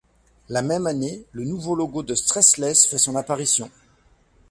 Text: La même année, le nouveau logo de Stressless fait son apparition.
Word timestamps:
La 0.49 0.63
même 0.63 0.87
année, 0.87 1.21
le 1.31 1.45
nouveau 1.45 1.75
logo 1.75 2.01
de 2.01 2.15
Stressless 2.15 2.87
fait 2.87 2.97
son 2.97 3.15
apparition. 3.15 3.69